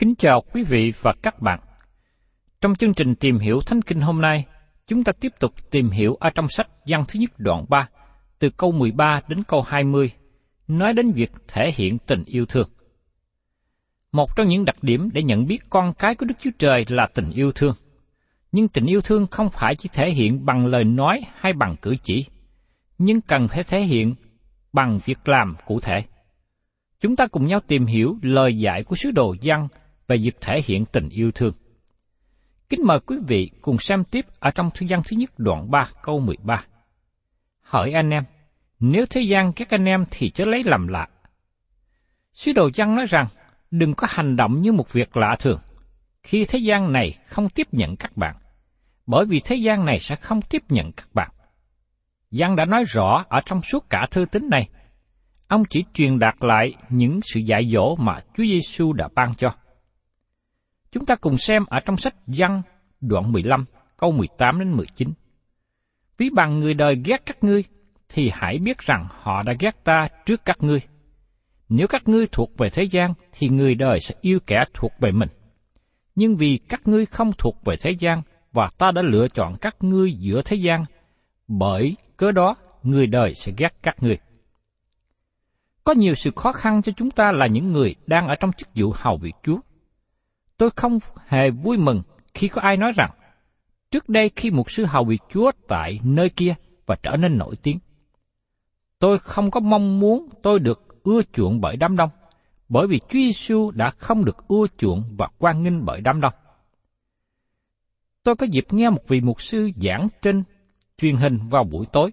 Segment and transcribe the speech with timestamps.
[0.00, 1.60] Kính chào quý vị và các bạn.
[2.60, 4.44] Trong chương trình tìm hiểu Thánh Kinh hôm nay,
[4.86, 7.88] chúng ta tiếp tục tìm hiểu ở trong sách Giăng thứ nhất đoạn 3,
[8.38, 10.10] từ câu 13 đến câu 20,
[10.68, 12.68] nói đến việc thể hiện tình yêu thương.
[14.12, 17.06] Một trong những đặc điểm để nhận biết con cái của Đức Chúa Trời là
[17.14, 17.74] tình yêu thương.
[18.52, 21.96] Nhưng tình yêu thương không phải chỉ thể hiện bằng lời nói hay bằng cử
[22.02, 22.26] chỉ,
[22.98, 24.14] nhưng cần phải thể hiện
[24.72, 26.04] bằng việc làm cụ thể.
[27.00, 29.68] Chúng ta cùng nhau tìm hiểu lời dạy của sứ đồ Giăng
[30.10, 31.54] về việc thể hiện tình yêu thương.
[32.68, 35.88] Kính mời quý vị cùng xem tiếp ở trong thư gian thứ nhất đoạn 3
[36.02, 36.64] câu 13.
[37.60, 38.24] Hỏi anh em,
[38.80, 41.08] nếu thế gian các anh em thì chớ lấy làm lạ.
[42.32, 43.26] Sứ đồ văn nói rằng,
[43.70, 45.60] đừng có hành động như một việc lạ thường,
[46.22, 48.36] khi thế gian này không tiếp nhận các bạn,
[49.06, 51.30] bởi vì thế gian này sẽ không tiếp nhận các bạn.
[52.30, 54.68] Giăng đã nói rõ ở trong suốt cả thư tín này,
[55.48, 59.50] ông chỉ truyền đạt lại những sự dạy dỗ mà Chúa Giêsu đã ban cho.
[60.92, 62.62] Chúng ta cùng xem ở trong sách Giăng
[63.00, 63.64] đoạn 15
[63.96, 65.08] câu 18 đến 19.
[66.18, 67.64] Ví bằng người đời ghét các ngươi,
[68.08, 70.80] thì hãy biết rằng họ đã ghét ta trước các ngươi.
[71.68, 75.12] Nếu các ngươi thuộc về thế gian, thì người đời sẽ yêu kẻ thuộc về
[75.12, 75.28] mình.
[76.14, 78.22] Nhưng vì các ngươi không thuộc về thế gian,
[78.52, 80.84] và ta đã lựa chọn các ngươi giữa thế gian,
[81.48, 84.18] bởi cớ đó người đời sẽ ghét các ngươi.
[85.84, 88.68] Có nhiều sự khó khăn cho chúng ta là những người đang ở trong chức
[88.74, 89.58] vụ hầu việc Chúa.
[90.60, 92.02] Tôi không hề vui mừng
[92.34, 93.10] khi có ai nói rằng,
[93.90, 96.54] trước đây khi một sư hầu vị Chúa tại nơi kia
[96.86, 97.78] và trở nên nổi tiếng.
[98.98, 102.10] Tôi không có mong muốn tôi được ưa chuộng bởi đám đông,
[102.68, 106.32] bởi vì Chúa Giêsu đã không được ưa chuộng và quan nghênh bởi đám đông.
[108.22, 110.42] Tôi có dịp nghe một vị mục sư giảng trên
[110.98, 112.12] truyền hình vào buổi tối.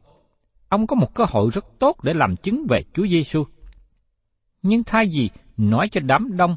[0.70, 3.44] Ông có một cơ hội rất tốt để làm chứng về Chúa Giêsu.
[4.62, 6.56] Nhưng thay vì nói cho đám đông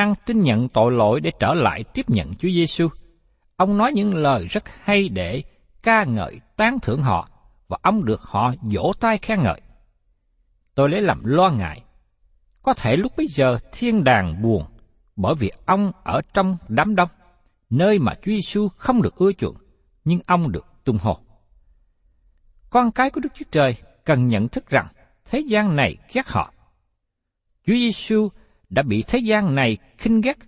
[0.00, 2.88] năng tin nhận tội lỗi để trở lại tiếp nhận Chúa Giêsu,
[3.56, 5.42] ông nói những lời rất hay để
[5.82, 7.28] ca ngợi tán thưởng họ
[7.68, 9.60] và ông được họ vỗ tay khen ngợi.
[10.74, 11.84] Tôi lấy làm lo ngại.
[12.62, 14.64] Có thể lúc bấy giờ thiên đàng buồn
[15.16, 17.08] bởi vì ông ở trong đám đông,
[17.70, 19.56] nơi mà Chúa Giêsu không được ưa chuộng,
[20.04, 21.18] nhưng ông được tung hô.
[22.70, 24.86] Con cái của Đức Chúa Trời cần nhận thức rằng
[25.24, 26.52] thế gian này ghét họ.
[27.66, 28.28] Chúa Giêsu
[28.70, 30.38] đã bị thế gian này khinh ghét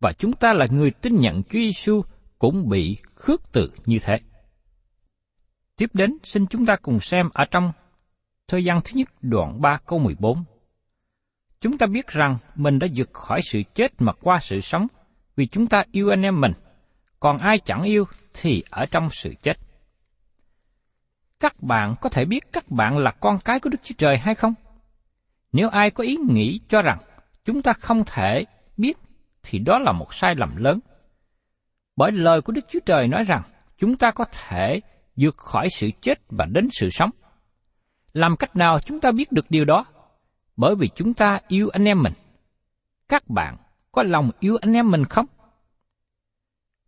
[0.00, 2.02] và chúng ta là người tin nhận Chúa Giêsu
[2.38, 4.18] cũng bị khước từ như thế.
[5.76, 7.72] Tiếp đến, xin chúng ta cùng xem ở trong
[8.48, 10.44] thời gian thứ nhất đoạn 3 câu 14.
[11.60, 14.86] Chúng ta biết rằng mình đã vượt khỏi sự chết mà qua sự sống,
[15.36, 16.52] vì chúng ta yêu anh em mình,
[17.20, 18.04] còn ai chẳng yêu
[18.34, 19.58] thì ở trong sự chết.
[21.40, 24.34] Các bạn có thể biết các bạn là con cái của Đức Chúa Trời hay
[24.34, 24.54] không?
[25.52, 26.98] Nếu ai có ý nghĩ cho rằng
[27.44, 28.44] chúng ta không thể
[28.76, 28.98] biết
[29.42, 30.80] thì đó là một sai lầm lớn.
[31.96, 33.42] Bởi lời của Đức Chúa Trời nói rằng,
[33.78, 34.80] chúng ta có thể
[35.16, 37.10] vượt khỏi sự chết và đến sự sống.
[38.12, 39.84] Làm cách nào chúng ta biết được điều đó?
[40.56, 42.12] Bởi vì chúng ta yêu anh em mình.
[43.08, 43.56] Các bạn
[43.92, 45.26] có lòng yêu anh em mình không?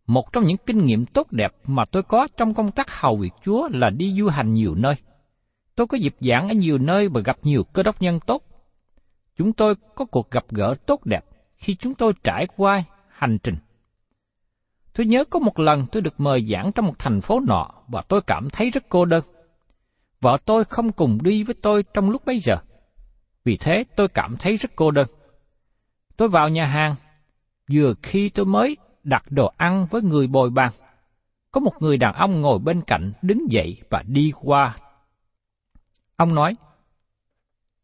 [0.07, 3.33] Một trong những kinh nghiệm tốt đẹp mà tôi có trong công tác hầu việc
[3.43, 4.95] Chúa là đi du hành nhiều nơi.
[5.75, 8.41] Tôi có dịp giảng ở nhiều nơi và gặp nhiều cơ đốc nhân tốt.
[9.37, 11.25] Chúng tôi có cuộc gặp gỡ tốt đẹp
[11.57, 13.55] khi chúng tôi trải qua hành trình.
[14.93, 18.01] Tôi nhớ có một lần tôi được mời giảng trong một thành phố nọ và
[18.01, 19.23] tôi cảm thấy rất cô đơn.
[20.21, 22.55] Vợ tôi không cùng đi với tôi trong lúc bấy giờ.
[23.43, 25.07] Vì thế tôi cảm thấy rất cô đơn.
[26.17, 26.95] Tôi vào nhà hàng,
[27.71, 30.71] vừa khi tôi mới đặt đồ ăn với người bồi bàn.
[31.51, 34.77] Có một người đàn ông ngồi bên cạnh đứng dậy và đi qua.
[36.15, 36.53] Ông nói,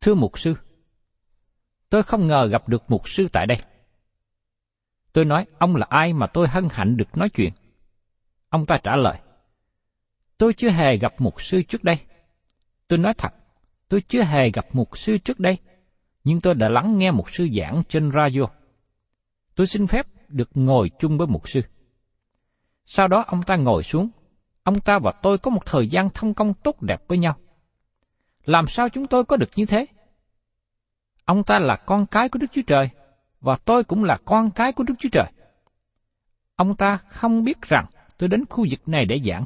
[0.01, 0.55] Thưa mục sư,
[1.91, 3.57] tôi không ngờ gặp được mục sư tại đây.
[5.13, 7.53] Tôi nói, ông là ai mà tôi hân hạnh được nói chuyện?
[8.49, 9.17] Ông ta trả lời,
[10.37, 11.99] tôi chưa hề gặp mục sư trước đây.
[12.87, 13.33] Tôi nói thật,
[13.89, 15.57] tôi chưa hề gặp mục sư trước đây,
[16.23, 18.43] nhưng tôi đã lắng nghe một sư giảng trên radio.
[19.55, 21.61] Tôi xin phép được ngồi chung với mục sư.
[22.85, 24.09] Sau đó ông ta ngồi xuống,
[24.63, 27.37] ông ta và tôi có một thời gian thông công tốt đẹp với nhau.
[28.45, 29.85] Làm sao chúng tôi có được như thế?
[31.25, 32.89] Ông ta là con cái của Đức Chúa Trời,
[33.41, 35.31] và tôi cũng là con cái của Đức Chúa Trời.
[36.55, 37.85] Ông ta không biết rằng
[38.17, 39.45] tôi đến khu vực này để giảng,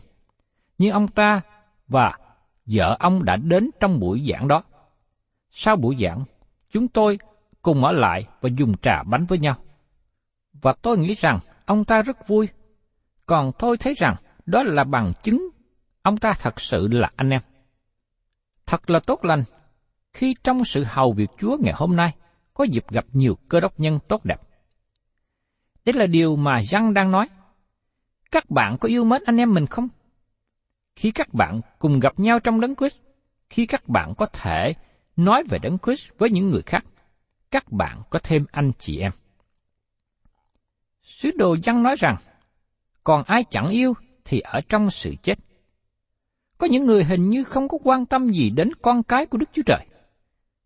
[0.78, 1.42] nhưng ông ta
[1.88, 2.18] và
[2.66, 4.64] vợ ông đã đến trong buổi giảng đó.
[5.52, 6.24] Sau buổi giảng,
[6.72, 7.20] chúng tôi
[7.62, 9.56] cùng ở lại và dùng trà bánh với nhau
[10.62, 12.50] và tôi nghĩ rằng ông ta rất vui.
[13.26, 15.50] Còn tôi thấy rằng đó là bằng chứng
[16.02, 17.42] ông ta thật sự là anh em.
[18.66, 19.44] Thật là tốt lành
[20.16, 22.16] khi trong sự hầu việc Chúa ngày hôm nay
[22.54, 24.42] có dịp gặp nhiều cơ đốc nhân tốt đẹp.
[25.86, 27.30] Đây là điều mà Giăng đang nói.
[28.32, 29.88] Các bạn có yêu mến anh em mình không?
[30.96, 32.98] Khi các bạn cùng gặp nhau trong đấng Christ,
[33.50, 34.74] khi các bạn có thể
[35.16, 36.86] nói về đấng Christ với những người khác,
[37.52, 39.12] các bạn có thêm anh chị em.
[41.04, 42.16] Sứ đồ Giăng nói rằng,
[43.04, 43.94] còn ai chẳng yêu
[44.26, 45.40] thì ở trong sự chết.
[46.58, 49.50] Có những người hình như không có quan tâm gì đến con cái của Đức
[49.54, 49.86] Chúa Trời.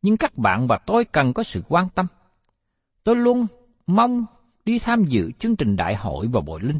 [0.01, 2.07] Nhưng các bạn và tôi cần có sự quan tâm.
[3.03, 3.47] Tôi luôn
[3.87, 4.25] mong
[4.65, 6.79] đi tham dự chương trình đại hội và bội linh.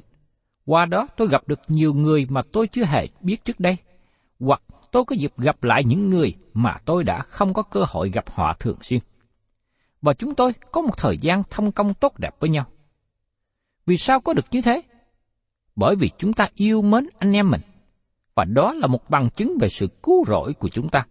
[0.66, 3.77] Qua đó tôi gặp được nhiều người mà tôi chưa hề biết trước đây.
[4.39, 4.62] Hoặc
[4.92, 8.30] tôi có dịp gặp lại những người mà tôi đã không có cơ hội gặp
[8.30, 9.00] họ thường xuyên.
[10.01, 12.66] Và chúng tôi có một thời gian thông công tốt đẹp với nhau.
[13.86, 14.81] Vì sao có được như thế?
[15.75, 17.62] Bởi vì chúng ta yêu mến anh em mình.
[18.36, 21.06] Và đó là một bằng chứng về sự cứu rỗi của chúng ta.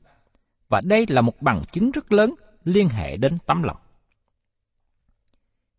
[0.68, 2.34] Và đây là một bằng chứng rất lớn
[2.64, 3.76] liên hệ đến tấm lòng.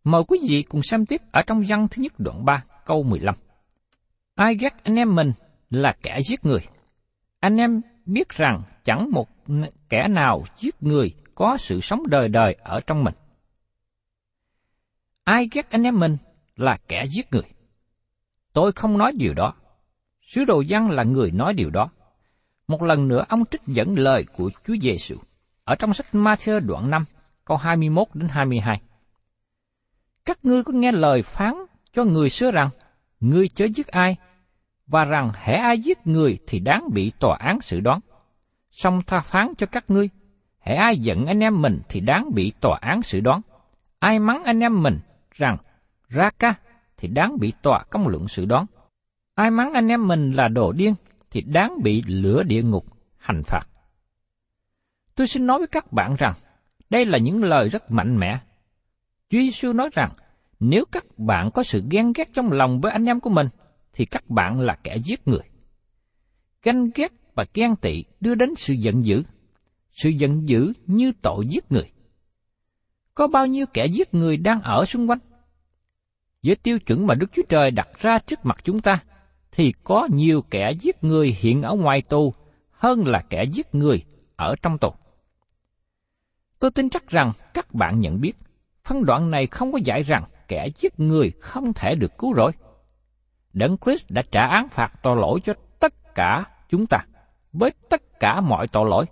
[0.04, 3.36] Mời quý vị cùng xem tiếp ở trong văn thứ nhất đoạn 3 câu 15.
[4.36, 5.32] Ai ghét anh em mình
[5.70, 6.62] là kẻ giết người.
[7.40, 9.30] Anh em biết rằng chẳng một
[9.90, 13.14] kẻ nào giết người có sự sống đời đời ở trong mình.
[15.24, 16.18] Ai ghét anh em mình
[16.56, 17.44] là kẻ giết người.
[18.54, 19.54] Tôi không nói điều đó.
[20.22, 21.90] Sứ đồ văn là người nói điều đó.
[22.70, 25.16] Một lần nữa ông trích dẫn lời của Chúa Giêsu
[25.64, 27.06] ở trong sách Matthew đoạn 5,
[27.46, 28.82] câu 21 đến 22.
[30.26, 31.54] Các ngươi có nghe lời phán
[31.94, 32.70] cho người xưa rằng,
[33.20, 34.18] ngươi chớ giết ai,
[34.88, 38.00] và rằng hễ ai giết người thì đáng bị tòa án xử đoán.
[38.72, 40.10] Xong tha phán cho các ngươi,
[40.60, 43.42] hễ ai giận anh em mình thì đáng bị tòa án xử đoán.
[44.00, 45.00] Ai mắng anh em mình
[45.32, 45.58] rằng
[46.08, 46.54] ra ca
[46.98, 48.66] thì đáng bị tòa công luận xử đoán.
[49.36, 50.94] Ai mắng anh em mình là đồ điên
[51.32, 52.86] thì đáng bị lửa địa ngục
[53.18, 53.64] hành phạt.
[55.16, 56.34] Tôi xin nói với các bạn rằng,
[56.90, 58.40] đây là những lời rất mạnh mẽ.
[59.30, 60.10] Chúa Giêsu nói rằng,
[60.60, 63.48] nếu các bạn có sự ghen ghét trong lòng với anh em của mình,
[63.94, 65.44] thì các bạn là kẻ giết người.
[66.64, 69.24] Ganh ghét và ghen tị đưa đến sự giận dữ.
[69.92, 71.92] Sự giận dữ như tội giết người.
[73.14, 75.20] Có bao nhiêu kẻ giết người đang ở xung quanh?
[76.44, 79.04] với tiêu chuẩn mà Đức Chúa Trời đặt ra trước mặt chúng ta,
[79.52, 82.34] thì có nhiều kẻ giết người hiện ở ngoài tù
[82.72, 84.04] hơn là kẻ giết người
[84.36, 84.90] ở trong tù.
[86.60, 88.34] Tôi tin chắc rằng các bạn nhận biết,
[88.84, 92.52] phân đoạn này không có dạy rằng kẻ giết người không thể được cứu rỗi.
[93.54, 96.98] Đấng Christ đã trả án phạt tội lỗi cho tất cả chúng ta,
[97.54, 99.06] với tất cả mọi tội lỗi,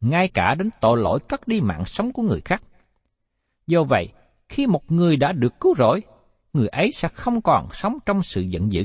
[0.00, 2.62] ngay cả đến tội lỗi cắt đi mạng sống của người khác.
[3.66, 4.12] Do vậy,
[4.48, 6.02] khi một người đã được cứu rỗi,
[6.52, 8.84] người ấy sẽ không còn sống trong sự giận dữ.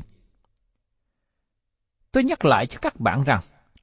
[2.12, 3.40] Tôi nhắc lại cho các bạn rằng,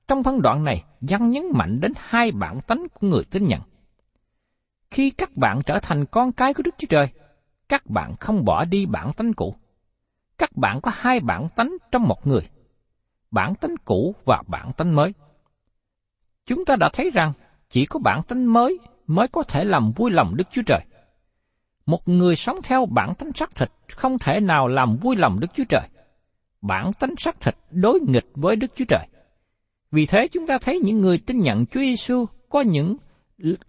[0.09, 3.61] trong phân đoạn này, dân nhấn mạnh đến hai bản tánh của người tin nhận.
[4.91, 7.09] Khi các bạn trở thành con cái của Đức Chúa Trời,
[7.69, 9.57] các bạn không bỏ đi bản tánh cũ.
[10.39, 12.49] Các bạn có hai bản tánh trong một người,
[13.31, 15.15] bản tánh cũ và bản tánh mới.
[16.47, 17.33] Chúng ta đã thấy rằng
[17.71, 20.81] chỉ có bản tánh mới mới có thể làm vui lòng Đức Chúa Trời.
[21.87, 25.49] Một người sống theo bản tánh xác thịt không thể nào làm vui lòng Đức
[25.55, 25.89] Chúa Trời.
[26.63, 29.09] Bản tánh xác thịt đối nghịch với Đức Chúa Trời.
[29.91, 32.97] Vì thế chúng ta thấy những người tin nhận Chúa Giêsu có những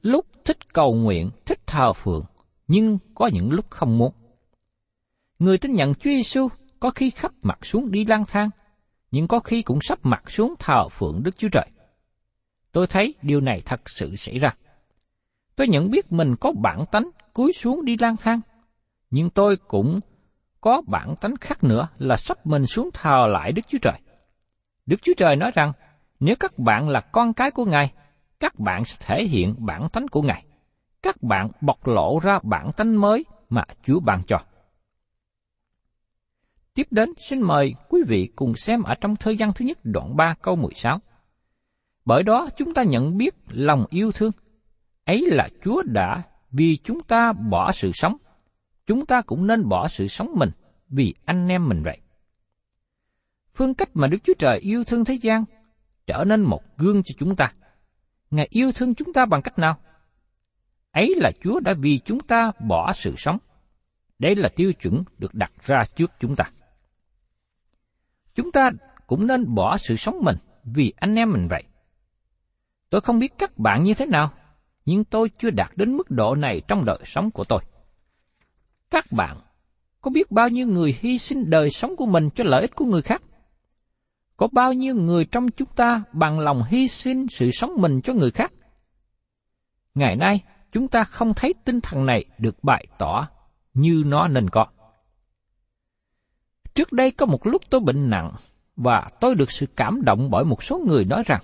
[0.01, 2.25] lúc thích cầu nguyện, thích thờ phượng,
[2.67, 4.13] nhưng có những lúc không muốn.
[5.39, 6.48] Người tin nhận Chúa Giêsu
[6.79, 8.50] có khi khắp mặt xuống đi lang thang,
[9.12, 11.67] nhưng có khi cũng sắp mặt xuống thờ phượng Đức Chúa Trời.
[12.72, 14.56] Tôi thấy điều này thật sự xảy ra.
[15.56, 18.41] Tôi nhận biết mình có bản tánh cúi xuống đi lang thang,
[19.10, 20.00] nhưng tôi cũng
[20.67, 24.00] có bản tánh khác nữa là sắp mình xuống thờ lại Đức Chúa Trời.
[24.86, 25.71] Đức Chúa Trời nói rằng,
[26.19, 27.93] nếu các bạn là con cái của Ngài,
[28.39, 30.45] các bạn sẽ thể hiện bản tánh của Ngài.
[31.01, 34.38] Các bạn bộc lộ ra bản tánh mới mà Chúa ban cho.
[36.74, 40.15] Tiếp đến, xin mời quý vị cùng xem ở trong thời gian thứ nhất đoạn
[40.17, 41.00] 3 câu 16.
[42.05, 44.31] Bởi đó chúng ta nhận biết lòng yêu thương.
[45.05, 46.21] Ấy là Chúa đã
[46.51, 48.17] vì chúng ta bỏ sự sống.
[48.88, 50.50] Chúng ta cũng nên bỏ sự sống mình
[50.89, 52.01] vì anh em mình vậy.
[53.53, 55.44] Phương cách mà Đức Chúa Trời yêu thương thế gian
[56.08, 57.53] trở nên một gương cho chúng ta.
[58.32, 59.77] Ngài yêu thương chúng ta bằng cách nào?
[60.91, 63.38] Ấy là Chúa đã vì chúng ta bỏ sự sống.
[64.20, 66.51] Đây là tiêu chuẩn được đặt ra trước chúng ta.
[68.36, 68.72] Chúng ta
[69.08, 71.63] cũng nên bỏ sự sống mình vì anh em mình vậy.
[72.89, 74.32] Tôi không biết các bạn như thế nào,
[74.86, 77.60] nhưng tôi chưa đạt đến mức độ này trong đời sống của tôi.
[78.89, 79.38] Các bạn
[80.01, 82.86] có biết bao nhiêu người hy sinh đời sống của mình cho lợi ích của
[82.86, 83.22] người khác?
[84.38, 88.13] Có bao nhiêu người trong chúng ta bằng lòng hy sinh sự sống mình cho
[88.13, 88.53] người khác?
[89.96, 93.27] Ngày nay, chúng ta không thấy tinh thần này được bày tỏ
[93.74, 94.65] như nó nên có.
[96.74, 98.32] Trước đây có một lúc tôi bệnh nặng
[98.75, 101.41] và tôi được sự cảm động bởi một số người nói rằng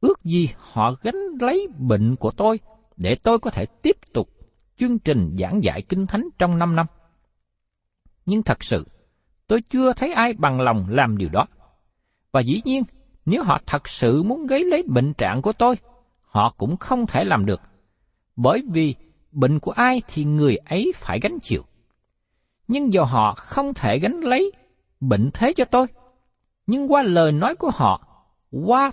[0.00, 2.60] ước gì họ gánh lấy bệnh của tôi
[2.96, 4.28] để tôi có thể tiếp tục
[4.78, 6.86] chương trình giảng dạy kinh thánh trong 5 năm.
[8.26, 8.86] Nhưng thật sự,
[9.46, 11.46] tôi chưa thấy ai bằng lòng làm điều đó.
[12.32, 12.82] Và dĩ nhiên,
[13.26, 15.76] nếu họ thật sự muốn gáy lấy bệnh trạng của tôi,
[16.22, 17.60] họ cũng không thể làm được.
[18.36, 18.94] Bởi vì
[19.32, 21.62] bệnh của ai thì người ấy phải gánh chịu.
[22.68, 24.52] Nhưng dù họ không thể gánh lấy
[25.00, 25.86] bệnh thế cho tôi,
[26.66, 28.06] nhưng qua lời nói của họ,
[28.50, 28.90] qua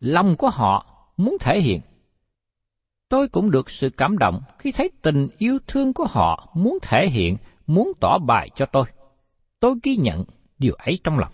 [0.00, 1.80] lòng của họ muốn thể hiện.
[3.08, 7.08] Tôi cũng được sự cảm động khi thấy tình yêu thương của họ muốn thể
[7.08, 7.36] hiện,
[7.66, 8.84] muốn tỏ bài cho tôi.
[9.60, 10.24] Tôi ghi nhận
[10.58, 11.32] điều ấy trong lòng.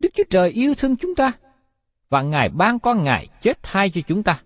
[0.00, 1.32] Đức Chúa Trời yêu thương chúng ta,
[2.08, 4.40] và Ngài ban con Ngài chết thay cho chúng ta.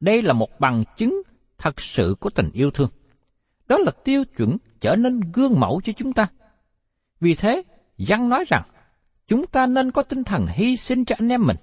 [0.00, 1.22] Đây là một bằng chứng
[1.58, 2.90] thật sự của tình yêu thương.
[3.68, 6.26] Đó là tiêu chuẩn trở nên gương mẫu cho chúng ta.
[7.20, 7.62] Vì thế,
[7.98, 8.62] Giăng nói rằng,
[9.28, 11.56] chúng ta nên có tinh thần hy sinh cho anh em mình.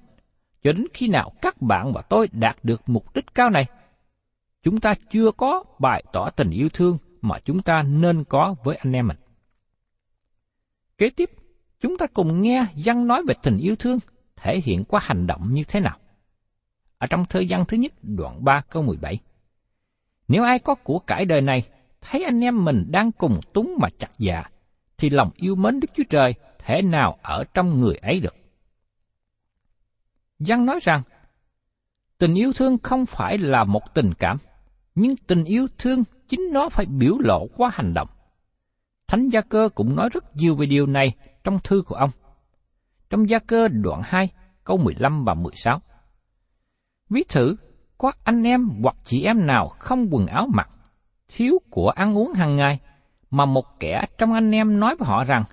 [0.67, 3.65] Cho đến khi nào các bạn và tôi đạt được mục đích cao này,
[4.63, 8.75] chúng ta chưa có bày tỏ tình yêu thương mà chúng ta nên có với
[8.75, 9.17] anh em mình.
[10.97, 11.29] Kế tiếp,
[11.79, 13.99] chúng ta cùng nghe văn nói về tình yêu thương
[14.35, 15.97] thể hiện qua hành động như thế nào.
[16.97, 19.19] Ở trong thơ văn thứ nhất, đoạn 3 câu 17.
[20.27, 21.63] Nếu ai có của cải đời này,
[22.01, 24.43] thấy anh em mình đang cùng túng mà chặt dạ,
[24.97, 28.35] thì lòng yêu mến Đức Chúa Trời thể nào ở trong người ấy được.
[30.39, 31.01] Giăng nói rằng,
[32.17, 34.37] tình yêu thương không phải là một tình cảm,
[34.95, 38.07] nhưng tình yêu thương chính nó phải biểu lộ qua hành động.
[39.07, 41.13] Thánh Gia Cơ cũng nói rất nhiều về điều này
[41.43, 42.09] trong thư của ông.
[43.09, 44.29] Trong Gia Cơ đoạn 2,
[44.63, 45.81] câu 15 và 16.
[47.09, 47.55] Ví thử,
[47.97, 50.69] có anh em hoặc chị em nào không quần áo mặc,
[51.27, 52.79] thiếu của ăn uống hàng ngày,
[53.31, 55.43] mà một kẻ trong anh em nói với họ rằng,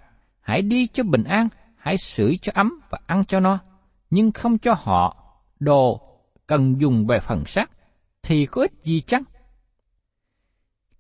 [0.41, 3.59] hãy đi cho bình an, hãy sưởi cho ấm và ăn cho no,
[4.15, 5.17] nhưng không cho họ
[5.59, 6.01] đồ
[6.47, 7.71] cần dùng về phần xác,
[8.23, 9.23] thì có ích gì chăng?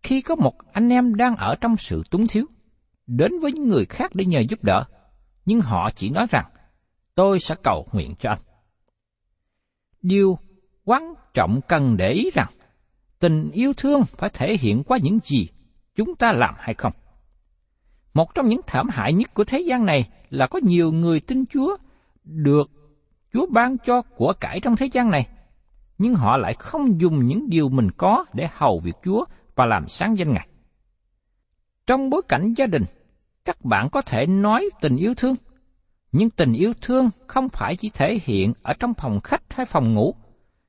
[0.02, 2.46] Khi có một anh em đang ở trong sự túng thiếu,
[3.06, 4.84] đến với những người khác để nhờ giúp đỡ,
[5.46, 6.44] nhưng họ chỉ nói rằng,
[7.14, 8.40] tôi sẽ cầu nguyện cho anh.
[10.02, 10.38] Điều
[10.84, 12.50] quan trọng cần để ý rằng,
[13.18, 15.48] tình yêu thương phải thể hiện qua những gì
[15.94, 16.92] chúng ta làm hay không.
[18.14, 21.46] Một trong những thảm hại nhất của thế gian này là có nhiều người tin
[21.46, 21.76] Chúa
[22.24, 22.70] được
[23.34, 25.28] Chúa ban cho của cải trong thế gian này,
[25.98, 29.24] nhưng họ lại không dùng những điều mình có để hầu việc Chúa
[29.54, 30.48] và làm sáng danh Ngài.
[31.86, 32.84] Trong bối cảnh gia đình,
[33.44, 35.36] các bạn có thể nói tình yêu thương,
[36.12, 39.94] nhưng tình yêu thương không phải chỉ thể hiện ở trong phòng khách hay phòng
[39.94, 40.14] ngủ,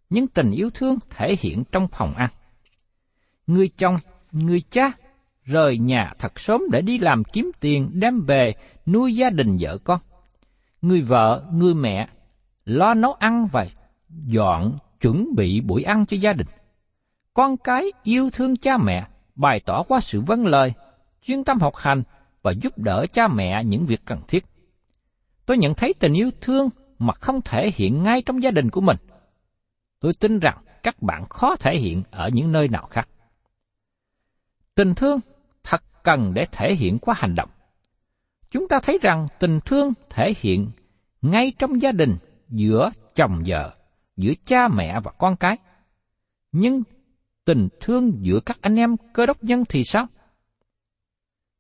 [0.10, 2.30] nhưng tình yêu thương thể hiện trong phòng ăn.
[3.48, 3.98] Người chồng,
[4.32, 4.92] người cha
[5.44, 8.54] rời nhà thật sớm để đi làm kiếm tiền đem về
[8.86, 10.00] nuôi gia đình vợ con.
[10.82, 12.08] Người vợ, người mẹ
[12.66, 13.68] lo nấu ăn và
[14.10, 16.48] dọn chuẩn bị buổi ăn cho gia đình.
[17.34, 20.74] Con cái yêu thương cha mẹ, bày tỏ qua sự vâng lời,
[21.22, 22.04] chuyên tâm học hành
[22.42, 24.46] và giúp đỡ cha mẹ những việc cần thiết.
[25.46, 26.70] Tôi nhận thấy tình yêu thương
[27.00, 28.98] mà không thể hiện ngay trong gia đình của mình.
[30.00, 33.10] Tôi tin rằng các bạn khó thể hiện ở những nơi nào khác.
[34.76, 35.20] Tình thương
[35.64, 37.50] thật cần để thể hiện qua hành động.
[38.52, 40.70] Chúng ta thấy rằng tình thương thể hiện
[41.22, 42.16] ngay trong gia đình
[42.50, 43.76] giữa chồng vợ,
[44.18, 45.58] giữa cha mẹ và con cái.
[46.52, 46.84] Nhưng
[47.46, 50.08] tình thương giữa các anh em cơ đốc nhân thì sao?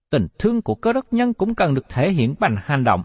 [0.09, 3.03] Tình thương của cơ đốc nhân cũng cần được thể hiện bằng hành động.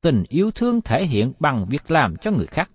[0.00, 2.70] Tình yêu thương thể hiện bằng việc làm cho người khác.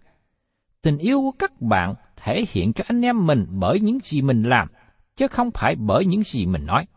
[0.82, 4.44] Tình yêu của các bạn thể hiện cho anh em mình bởi những gì mình
[4.44, 4.68] làm,
[5.16, 6.88] chứ không phải bởi những gì mình nói.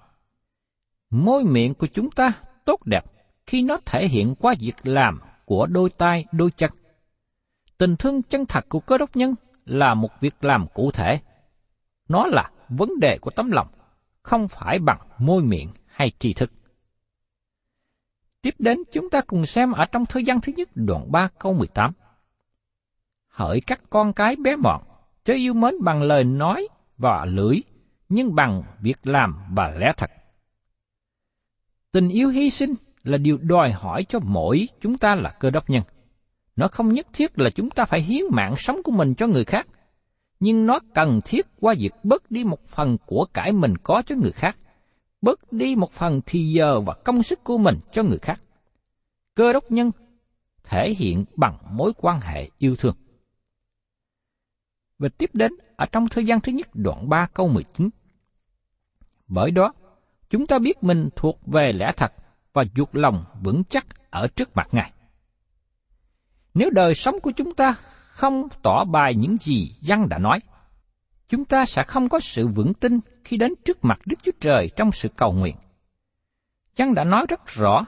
[1.10, 2.32] Môi miệng của chúng ta
[2.64, 3.04] tốt đẹp
[3.46, 6.70] khi nó thể hiện qua việc làm của đôi tay, đôi chân.
[7.80, 9.34] Tình thương chân thật của cơ đốc nhân
[9.64, 11.20] là một việc làm cụ thể.
[12.08, 13.68] Nó là vấn đề của tấm lòng,
[14.22, 16.52] không phải bằng môi miệng hay tri thức.
[18.42, 21.54] Tiếp đến chúng ta cùng xem ở trong thời gian thứ nhất đoạn 3 câu
[21.54, 21.92] 18.
[23.28, 24.82] Hỡi các con cái bé mọn,
[25.24, 26.68] chớ yêu mến bằng lời nói
[26.98, 27.62] và lưỡi,
[28.08, 30.10] nhưng bằng việc làm và lẽ thật.
[31.92, 35.70] Tình yêu hy sinh là điều đòi hỏi cho mỗi chúng ta là cơ đốc
[35.70, 35.82] nhân.
[36.60, 39.44] Nó không nhất thiết là chúng ta phải hiến mạng sống của mình cho người
[39.44, 39.66] khác,
[40.40, 44.16] nhưng nó cần thiết qua việc bớt đi một phần của cải mình có cho
[44.16, 44.56] người khác,
[45.22, 48.42] bớt đi một phần thì giờ và công sức của mình cho người khác.
[49.34, 49.90] Cơ đốc nhân
[50.64, 52.94] thể hiện bằng mối quan hệ yêu thương.
[54.98, 57.88] Và tiếp đến ở trong thời gian thứ nhất đoạn 3 câu 19.
[59.28, 59.72] Bởi đó,
[60.30, 62.12] chúng ta biết mình thuộc về lẽ thật
[62.52, 64.92] và dục lòng vững chắc ở trước mặt Ngài.
[66.60, 67.74] Nếu đời sống của chúng ta
[68.08, 70.40] không tỏ bài những gì dân đã nói,
[71.28, 74.70] chúng ta sẽ không có sự vững tin khi đến trước mặt Đức Chúa Trời
[74.76, 75.56] trong sự cầu nguyện.
[76.76, 77.86] Dân đã nói rất rõ,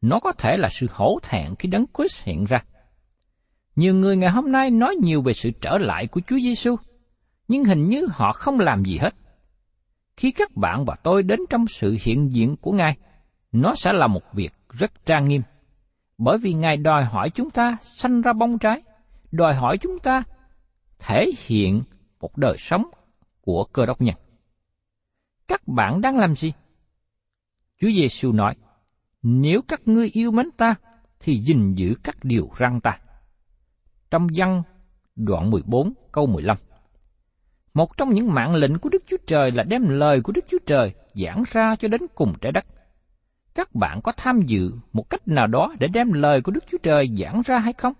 [0.00, 2.58] nó có thể là sự hổ thẹn khi đấng Christ hiện ra.
[3.76, 6.76] Nhiều người ngày hôm nay nói nhiều về sự trở lại của Chúa Giêsu,
[7.48, 9.14] nhưng hình như họ không làm gì hết.
[10.16, 12.96] Khi các bạn và tôi đến trong sự hiện diện của Ngài,
[13.52, 15.42] nó sẽ là một việc rất trang nghiêm.
[16.18, 18.82] Bởi vì Ngài đòi hỏi chúng ta sanh ra bông trái,
[19.32, 20.22] đòi hỏi chúng ta
[20.98, 21.82] thể hiện
[22.20, 22.86] một đời sống
[23.40, 24.14] của cơ đốc nhân.
[25.48, 26.52] Các bạn đang làm gì?
[27.80, 28.54] Chúa Giêsu nói,
[29.22, 30.74] nếu các ngươi yêu mến ta,
[31.20, 32.98] thì gìn giữ các điều răn ta.
[34.10, 34.62] Trong văn
[35.16, 36.56] đoạn 14 câu 15
[37.74, 40.58] Một trong những mạng lệnh của Đức Chúa Trời là đem lời của Đức Chúa
[40.66, 42.64] Trời giảng ra cho đến cùng trái đất
[43.56, 46.78] các bạn có tham dự một cách nào đó để đem lời của Đức Chúa
[46.82, 47.92] Trời giảng ra hay không?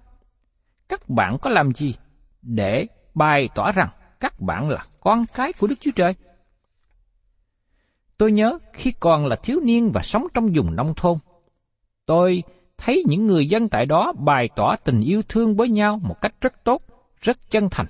[0.88, 1.94] Các bạn có làm gì
[2.42, 3.88] để bày tỏ rằng
[4.20, 6.14] các bạn là con cái của Đức Chúa Trời?
[8.18, 11.18] Tôi nhớ khi còn là thiếu niên và sống trong vùng nông thôn,
[12.06, 12.42] tôi
[12.76, 16.34] thấy những người dân tại đó bày tỏ tình yêu thương với nhau một cách
[16.40, 16.82] rất tốt,
[17.20, 17.86] rất chân thành.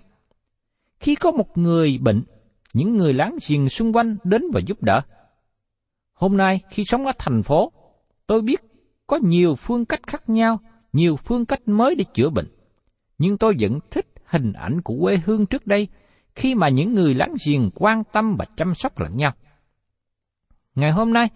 [1.00, 2.22] Khi có một người bệnh,
[2.72, 5.00] những người láng giềng xung quanh đến và giúp đỡ.
[6.16, 7.72] Hôm nay khi sống ở thành phố,
[8.26, 8.61] tôi biết
[9.07, 10.59] có nhiều phương cách khác nhau,
[10.92, 12.48] nhiều phương cách mới để chữa bệnh.
[13.18, 15.88] Nhưng tôi vẫn thích hình ảnh của quê hương trước đây
[16.35, 19.33] khi mà những người láng giềng quan tâm và chăm sóc lẫn nhau.
[20.74, 21.29] Ngày hôm nay,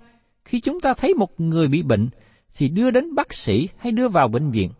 [0.45, 2.09] khi chúng ta thấy một người bị bệnh
[2.55, 4.71] thì đưa đến bác sĩ hay đưa vào bệnh viện.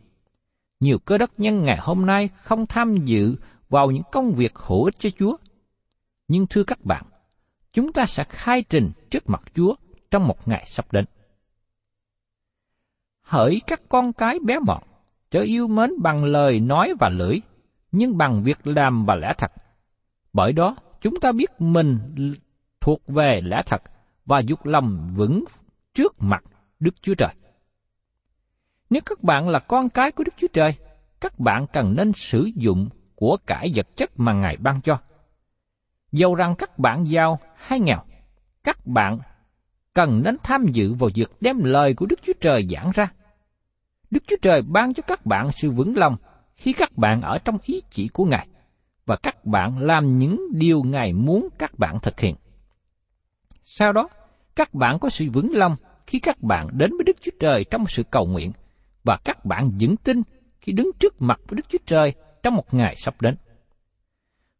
[0.81, 3.37] Nhiều cơ đốc nhân ngày hôm nay không tham dự
[3.69, 5.37] vào những công việc hữu ích cho Chúa.
[6.29, 7.05] Nhưng thưa các bạn,
[7.73, 9.75] chúng ta sẽ khai trình trước mặt Chúa
[10.11, 11.05] trong một ngày sắp đến.
[13.23, 14.83] Hỡi các con cái bé mọn,
[15.31, 17.41] chớ yêu mến bằng lời nói và lưỡi,
[17.93, 19.53] nhưng bằng việc làm và lẽ thật.
[20.33, 21.99] Bởi đó, chúng ta biết mình
[22.81, 23.83] thuộc về lẽ thật
[24.27, 25.45] và dục lòng vững
[25.95, 26.45] trước mặt
[26.81, 27.35] Đức Chúa Trời.
[28.91, 30.75] Nếu các bạn là con cái của Đức Chúa Trời,
[31.21, 34.99] các bạn cần nên sử dụng của cải vật chất mà Ngài ban cho.
[36.13, 38.05] Dầu rằng các bạn giàu hay nghèo,
[38.65, 39.19] các bạn
[39.95, 43.13] cần nên tham dự vào việc đem lời của Đức Chúa Trời giảng ra.
[44.11, 46.17] Đức Chúa Trời ban cho các bạn sự vững lòng
[46.57, 48.49] khi các bạn ở trong ý chỉ của Ngài,
[49.07, 52.35] và các bạn làm những điều Ngài muốn các bạn thực hiện.
[53.65, 54.09] Sau đó,
[54.61, 55.77] Các bạn có sự vững lòng
[56.07, 58.53] khi các bạn đến với Đức Chúa Trời trong sự cầu nguyện
[59.05, 60.23] và các bạn vững tin
[60.61, 63.37] khi đứng trước mặt với Đức Chúa Trời trong một ngày sắp đến.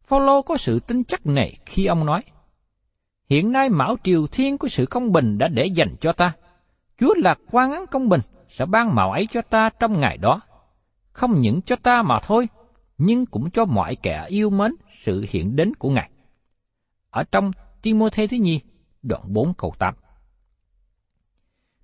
[0.03, 2.23] Phaolô có sự tin chắc này khi ông nói:
[3.31, 6.33] Hiện nay mão triều thiên của sự công bình đã để dành cho ta.
[6.97, 10.41] Chúa là quan án công bình sẽ ban mạo ấy cho ta trong ngày đó.
[11.11, 12.49] Không những cho ta mà thôi,
[12.97, 16.09] nhưng cũng cho mọi kẻ yêu mến sự hiện đến của Ngài.
[17.09, 18.59] Ở trong Timothée thứ nhì,
[19.03, 19.95] đoạn 4 câu 8.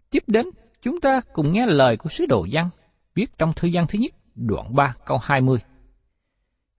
[0.09, 0.45] Tiếp đến,
[0.81, 2.69] chúng ta cùng nghe lời của sứ đồ Giăng
[3.15, 5.59] viết trong thư văn thứ nhất, đoạn 3 câu 20.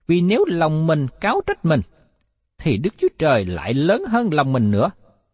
[0.07, 1.81] Vì nếu lòng mình cáo trách mình,
[2.59, 4.91] thì Đức Chúa Trời lại lớn hơn lòng mình nữa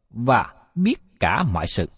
[0.10, 1.90] và biết cả mọi sự.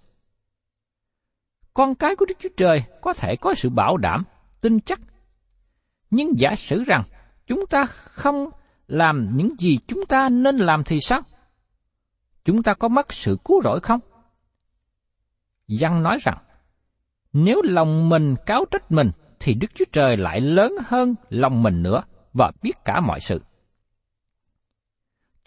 [1.73, 4.23] Con cái của Đức Chúa Trời có thể có sự bảo đảm,
[4.61, 4.99] tin chắc.
[6.09, 7.03] Nhưng giả sử rằng
[7.47, 8.49] chúng ta không
[8.87, 11.21] làm những gì chúng ta nên làm thì sao?
[12.45, 13.99] Chúng ta có mất sự cứu rỗi không?
[15.67, 16.37] Giăng nói rằng,
[17.33, 21.83] nếu lòng mình cáo trách mình, thì Đức Chúa Trời lại lớn hơn lòng mình
[21.83, 23.41] nữa và biết cả mọi sự.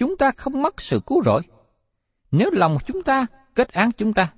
[0.00, 1.42] Chúng ta không mất sự cứu rỗi.
[2.30, 4.32] Nếu lòng chúng ta kết án chúng ta,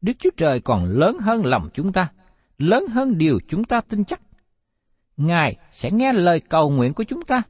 [0.00, 2.12] Đức Chúa Trời còn lớn hơn lòng chúng ta,
[2.58, 4.20] lớn hơn điều chúng ta tin chắc.
[5.16, 7.42] Ngài sẽ nghe lời cầu nguyện của chúng ta.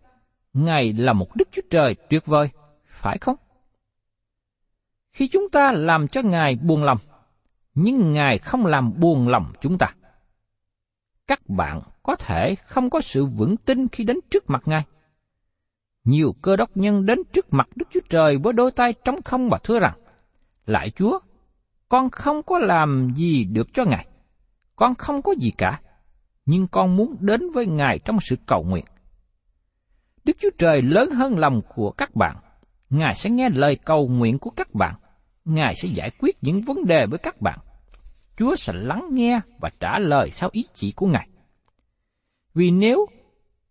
[0.53, 2.50] Ngài là một Đức Chúa Trời tuyệt vời,
[2.87, 3.37] phải không?
[5.12, 6.98] Khi chúng ta làm cho Ngài buồn lòng,
[7.74, 9.94] nhưng Ngài không làm buồn lòng chúng ta.
[11.26, 14.85] Các bạn có thể không có sự vững tin khi đến trước mặt Ngài.
[16.05, 19.51] Nhiều cơ đốc nhân đến trước mặt Đức Chúa Trời với đôi tay trống không
[19.51, 19.99] và thưa rằng,
[20.67, 21.19] Lại Chúa,
[21.89, 24.07] con không có làm gì được cho Ngài.
[24.77, 25.81] Con không có gì cả,
[26.47, 28.85] nhưng con muốn đến với Ngài trong sự cầu nguyện.
[30.25, 32.37] Đức Chúa Trời lớn hơn lòng của các bạn.
[32.91, 34.95] Ngài sẽ nghe lời cầu nguyện của các bạn.
[35.45, 37.59] Ngài sẽ giải quyết những vấn đề với các bạn.
[38.37, 41.29] Chúa sẽ lắng nghe và trả lời theo ý chỉ của Ngài.
[42.55, 43.07] Vì nếu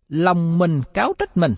[0.08, 1.54] lòng mình cáo trách mình,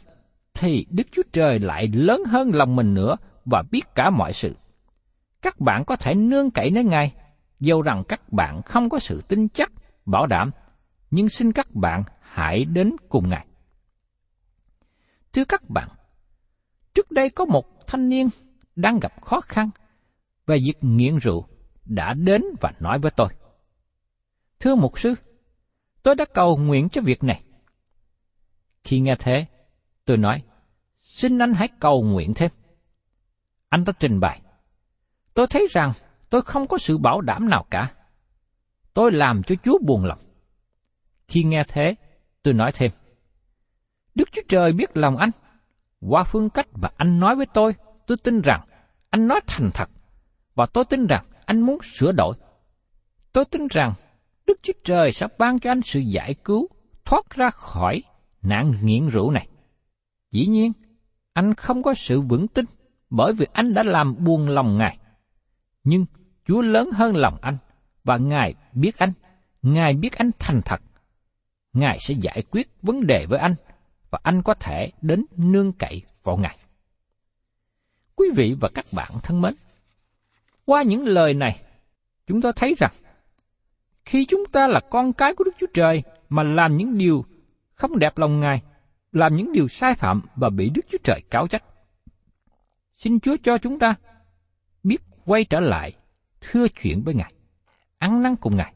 [0.63, 4.57] thì Đức Chúa Trời lại lớn hơn lòng mình nữa và biết cả mọi sự.
[5.43, 7.15] Các bạn có thể nương cậy nơi Ngài,
[7.61, 9.73] dầu rằng các bạn không có sự tin chắc,
[10.07, 10.51] bảo đảm,
[11.11, 13.47] nhưng xin các bạn hãy đến cùng Ngài.
[15.33, 15.89] Thưa các bạn,
[16.95, 18.29] trước đây có một thanh niên
[18.77, 19.71] đang gặp khó khăn
[20.47, 21.47] về việc nghiện rượu
[21.85, 23.29] đã đến và nói với tôi.
[24.61, 25.15] Thưa mục sư,
[26.03, 27.43] tôi đã cầu nguyện cho việc này.
[28.85, 29.47] Khi nghe thế,
[30.05, 30.43] tôi nói,
[31.03, 32.51] xin anh hãy cầu nguyện thêm.
[33.69, 34.41] Anh đã trình bày.
[35.35, 35.93] Tôi thấy rằng
[36.31, 37.93] tôi không có sự bảo đảm nào cả.
[38.95, 40.19] Tôi làm cho Chúa buồn lòng.
[41.29, 41.95] Khi nghe thế,
[42.43, 42.91] tôi nói thêm.
[44.15, 45.31] Đức Chúa Trời biết lòng anh.
[46.01, 47.75] Qua phương cách mà anh nói với tôi,
[48.07, 48.67] tôi tin rằng
[49.11, 49.91] anh nói thành thật.
[50.55, 52.35] Và tôi tin rằng anh muốn sửa đổi.
[53.33, 53.95] Tôi tin rằng
[54.47, 56.69] Đức Chúa Trời sẽ ban cho anh sự giải cứu,
[57.05, 58.03] thoát ra khỏi
[58.43, 59.49] nạn nghiện rượu này.
[60.31, 60.73] Dĩ nhiên,
[61.33, 62.65] anh không có sự vững tin
[63.11, 64.99] bởi vì anh đã làm buồn lòng Ngài.
[65.85, 66.07] Nhưng
[66.47, 67.57] Chúa lớn hơn lòng anh
[68.05, 69.13] và Ngài biết anh,
[69.63, 70.81] Ngài biết anh thành thật.
[71.73, 73.55] Ngài sẽ giải quyết vấn đề với anh
[74.11, 76.59] và anh có thể đến nương cậy vào Ngài.
[78.17, 79.55] Quý vị và các bạn thân mến,
[80.65, 81.61] qua những lời này,
[82.27, 82.93] chúng ta thấy rằng
[84.05, 87.25] khi chúng ta là con cái của Đức Chúa Trời mà làm những điều
[87.75, 88.63] không đẹp lòng Ngài,
[89.13, 91.65] làm những điều sai phạm và bị Đức Chúa Trời cáo trách.
[92.99, 93.95] Xin Chúa cho chúng ta
[94.83, 95.93] biết quay trở lại,
[96.41, 97.33] thưa chuyện với Ngài,
[97.99, 98.75] ăn năn cùng Ngài.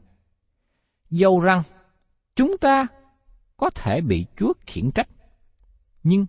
[1.09, 1.63] Dầu rằng
[2.35, 2.87] chúng ta
[3.57, 5.07] có thể bị Chúa khiển trách,
[6.03, 6.25] nhưng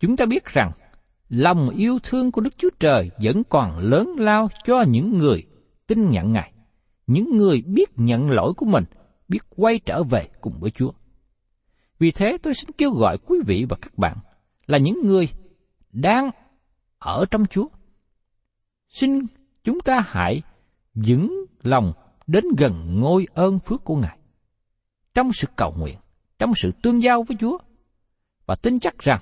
[0.00, 0.72] chúng ta biết rằng
[1.28, 5.46] lòng yêu thương của Đức Chúa Trời vẫn còn lớn lao cho những người
[5.86, 6.52] tin nhận Ngài,
[7.06, 8.84] những người biết nhận lỗi của mình,
[9.28, 10.92] biết quay trở về cùng với Chúa.
[11.98, 14.16] Vì thế tôi xin kêu gọi quý vị và các bạn
[14.66, 15.28] là những người
[15.92, 16.30] đang
[16.98, 17.68] ở trong Chúa.
[18.88, 19.20] Xin
[19.64, 20.42] chúng ta hãy
[20.94, 21.92] vững lòng
[22.26, 24.18] đến gần ngôi ơn phước của Ngài.
[25.14, 25.98] Trong sự cầu nguyện,
[26.38, 27.58] trong sự tương giao với Chúa.
[28.46, 29.20] Và tin chắc rằng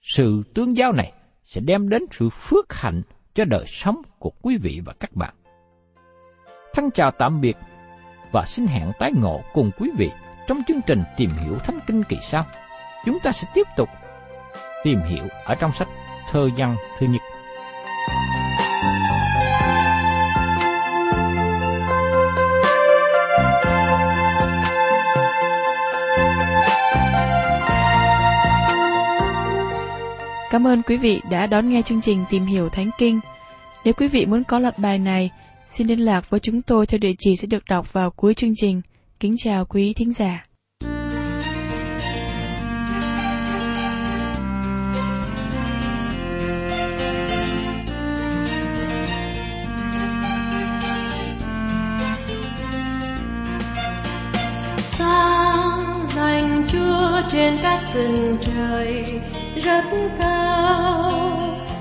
[0.00, 1.12] sự tương giao này
[1.44, 3.02] sẽ đem đến sự phước hạnh
[3.34, 5.34] cho đời sống của quý vị và các bạn.
[6.74, 7.56] Thân chào tạm biệt
[8.32, 10.10] và xin hẹn tái ngộ cùng quý vị
[10.46, 12.46] trong chương trình tìm hiểu Thánh Kinh kỳ sau,
[13.04, 13.88] chúng ta sẽ tiếp tục
[14.84, 15.88] tìm hiểu ở trong sách
[16.30, 17.22] Thơ văn Thư Nhật.
[30.50, 33.20] Cảm ơn quý vị đã đón nghe chương trình Tìm hiểu Thánh Kinh.
[33.84, 35.30] Nếu quý vị muốn có loạt bài này,
[35.68, 38.52] xin liên lạc với chúng tôi theo địa chỉ sẽ được đọc vào cuối chương
[38.56, 38.80] trình.
[39.20, 40.46] Kính chào quý thính giả.
[54.82, 59.04] Sáng rành chúa trên các tầng trời
[59.64, 59.84] rất
[60.18, 61.10] cao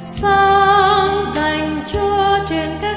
[0.06, 2.95] sáng dành chúa trên các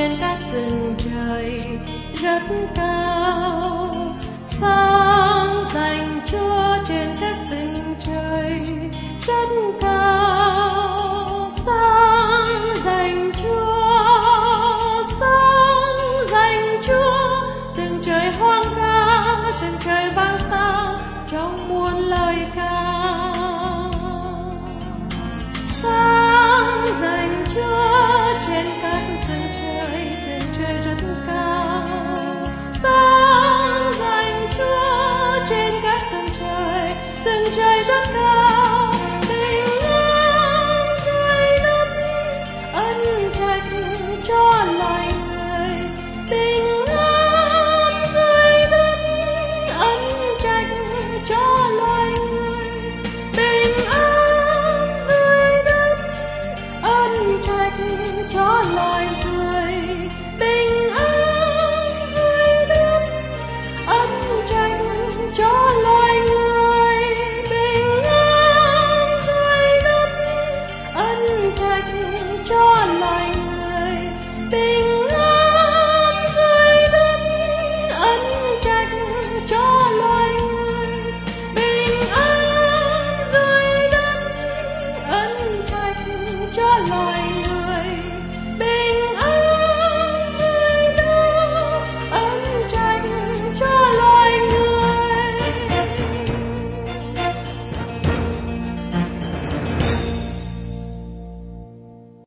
[0.00, 1.60] trên các rừng trời
[2.22, 2.42] rất
[2.74, 3.92] cao.
[4.44, 8.60] Sáng dành chúa trên các rừng trời
[9.26, 9.48] rất
[9.80, 9.99] cao.